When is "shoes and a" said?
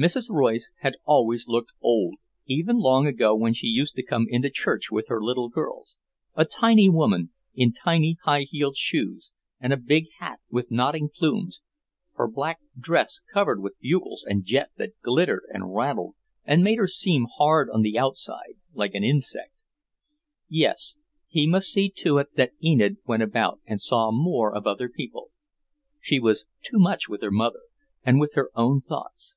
8.76-9.76